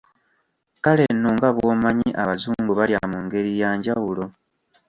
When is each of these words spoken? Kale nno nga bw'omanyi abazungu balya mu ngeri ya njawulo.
Kale 0.83 1.03
nno 1.13 1.29
nga 1.35 1.49
bw'omanyi 1.55 2.09
abazungu 2.21 2.71
balya 2.79 2.99
mu 3.11 3.17
ngeri 3.25 3.51
ya 3.61 3.69
njawulo. 3.77 4.25